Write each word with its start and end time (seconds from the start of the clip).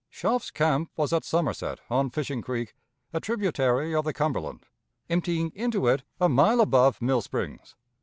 Schopf's 0.09 0.49
camp 0.49 0.89
was 0.97 1.13
at 1.13 1.23
Somerset, 1.23 1.79
on 1.87 2.09
Fishing 2.09 2.41
Creek, 2.41 2.73
a 3.13 3.19
tributary 3.19 3.93
of 3.93 4.03
the 4.03 4.13
Cumberland, 4.13 4.65
emptying 5.11 5.51
into 5.53 5.85
it 5.85 6.01
a 6.19 6.27
mile 6.27 6.59
above 6.59 6.99
Mill 7.03 7.21
Springs. 7.21 7.75